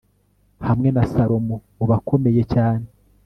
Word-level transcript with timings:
hamwe 0.67 0.89
na 0.95 1.03
salomo 1.11 1.55
mubakomeye 1.77 2.41
cyane 2.53 2.85